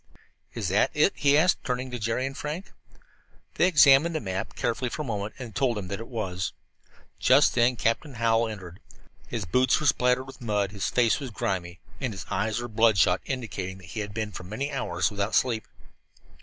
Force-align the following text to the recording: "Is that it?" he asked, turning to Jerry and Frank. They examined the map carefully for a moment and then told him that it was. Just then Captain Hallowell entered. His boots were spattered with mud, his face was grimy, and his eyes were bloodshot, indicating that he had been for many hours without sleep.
"Is 0.55 0.69
that 0.69 0.89
it?" 0.95 1.13
he 1.15 1.37
asked, 1.37 1.63
turning 1.63 1.91
to 1.91 1.99
Jerry 1.99 2.25
and 2.25 2.35
Frank. 2.35 2.71
They 3.53 3.67
examined 3.67 4.15
the 4.15 4.19
map 4.19 4.55
carefully 4.55 4.89
for 4.89 5.03
a 5.03 5.05
moment 5.05 5.35
and 5.37 5.49
then 5.49 5.53
told 5.53 5.77
him 5.77 5.89
that 5.89 5.99
it 5.99 6.07
was. 6.07 6.53
Just 7.19 7.53
then 7.53 7.75
Captain 7.75 8.15
Hallowell 8.15 8.47
entered. 8.49 8.79
His 9.27 9.45
boots 9.45 9.79
were 9.79 9.85
spattered 9.85 10.25
with 10.25 10.41
mud, 10.41 10.71
his 10.71 10.87
face 10.89 11.19
was 11.19 11.29
grimy, 11.29 11.81
and 11.99 12.13
his 12.13 12.25
eyes 12.31 12.59
were 12.59 12.67
bloodshot, 12.67 13.21
indicating 13.25 13.77
that 13.77 13.91
he 13.93 13.99
had 13.99 14.11
been 14.11 14.31
for 14.31 14.43
many 14.43 14.71
hours 14.71 15.11
without 15.11 15.35
sleep. 15.35 15.67